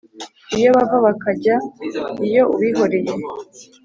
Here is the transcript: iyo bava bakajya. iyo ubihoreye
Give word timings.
iyo 0.57 0.69
bava 0.75 0.97
bakajya. 1.05 1.55
iyo 2.27 2.43
ubihoreye 2.53 3.13